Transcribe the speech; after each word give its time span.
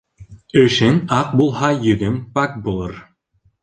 Эшең 0.61 0.97
аҡ 1.19 1.37
булһа, 1.43 1.71
йөҙөң 1.87 2.19
пак 2.39 2.61
булыр. 2.69 3.01